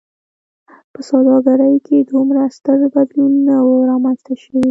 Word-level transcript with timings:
په 0.93 0.99
سوداګرۍ 1.09 1.75
کې 1.85 1.97
دومره 2.11 2.41
ستر 2.57 2.79
بدلون 2.93 3.33
نه 3.47 3.57
و 3.65 3.69
رامنځته 3.91 4.33
شوی. 4.43 4.59